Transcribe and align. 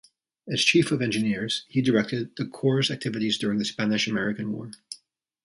As 0.51 0.63
Chief 0.65 0.91
of 0.91 0.99
Engineers, 0.99 1.63
he 1.69 1.79
directed 1.79 2.35
the 2.35 2.47
Corps' 2.47 2.89
activities 2.89 3.37
during 3.37 3.59
the 3.59 3.65
Spanish-American 3.65 4.51
War. 4.51 4.71